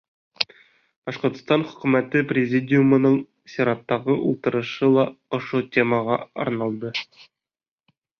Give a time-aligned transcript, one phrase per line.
[1.09, 3.17] Башҡортостан Хөкүмәте Президиумының
[3.55, 5.03] сираттағы ултырышы ла
[5.39, 6.93] ошо темаға арналды.